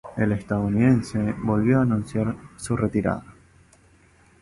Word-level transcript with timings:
El 0.17 0.31
estadounidense 0.31 1.35
volvió 1.43 1.77
a 1.77 1.81
anunciar 1.83 2.35
su 2.57 2.75
retirada. 2.75 3.23